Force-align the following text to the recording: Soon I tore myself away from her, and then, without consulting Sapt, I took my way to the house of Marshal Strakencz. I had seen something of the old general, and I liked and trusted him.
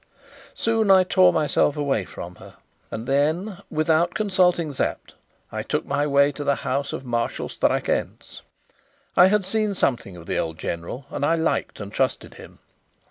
Soon 0.55 0.89
I 0.89 1.03
tore 1.03 1.31
myself 1.31 1.77
away 1.77 2.05
from 2.05 2.37
her, 2.37 2.55
and 2.89 3.05
then, 3.05 3.61
without 3.69 4.15
consulting 4.15 4.73
Sapt, 4.73 5.13
I 5.51 5.61
took 5.61 5.85
my 5.85 6.07
way 6.07 6.31
to 6.31 6.43
the 6.43 6.55
house 6.65 6.91
of 6.91 7.05
Marshal 7.05 7.47
Strakencz. 7.49 8.41
I 9.15 9.27
had 9.27 9.45
seen 9.45 9.75
something 9.75 10.15
of 10.17 10.25
the 10.25 10.39
old 10.39 10.57
general, 10.57 11.05
and 11.11 11.23
I 11.23 11.35
liked 11.35 11.79
and 11.79 11.93
trusted 11.93 12.33
him. 12.33 12.57